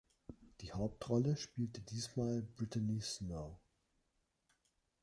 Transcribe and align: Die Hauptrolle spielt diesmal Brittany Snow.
Die 0.61 0.71
Hauptrolle 0.71 1.37
spielt 1.37 1.91
diesmal 1.91 2.41
Brittany 2.41 3.01
Snow. 3.01 3.59